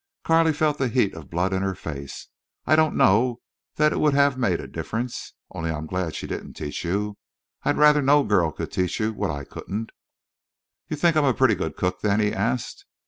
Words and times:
Carley 0.23 0.51
felt 0.51 0.79
the 0.79 0.87
heat 0.87 1.13
of 1.13 1.29
blood 1.29 1.53
in 1.53 1.61
her 1.61 1.75
face. 1.75 2.29
"I 2.65 2.75
don't 2.75 2.95
know 2.95 3.39
that 3.75 3.93
it 3.93 3.99
would 3.99 4.15
have 4.15 4.35
made 4.35 4.59
a 4.59 4.67
difference. 4.67 5.33
Only—I'm 5.51 5.85
glad 5.85 6.15
she 6.15 6.25
didn't 6.25 6.53
teach 6.53 6.83
you. 6.83 7.19
I'd 7.61 7.77
rather 7.77 8.01
no 8.01 8.23
girl 8.23 8.51
could 8.51 8.71
teach 8.71 8.99
you 8.99 9.13
what 9.13 9.29
I 9.29 9.43
couldn't." 9.43 9.91
"You 10.87 10.97
think 10.97 11.15
I'm 11.15 11.23
a 11.23 11.35
pretty 11.35 11.53
good 11.53 11.75
cook, 11.77 12.01
then?" 12.01 12.19
he 12.19 12.33
asked. 12.33 12.85